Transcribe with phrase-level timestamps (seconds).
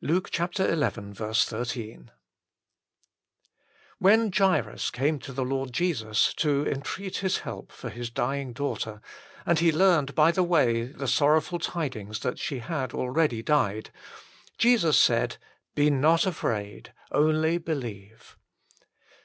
[0.00, 0.44] LUKE xi.
[0.44, 0.82] 13.
[2.10, 2.10] "ITT
[4.02, 9.00] HEN Jairus came to the Lord Jesus to entreat His help for his dying daughter,
[9.46, 13.90] and he learned by the way the sorrowful tidings that she had already died,
[14.58, 15.36] Jesus said:"
[15.76, 18.36] Be not afraid: only believe."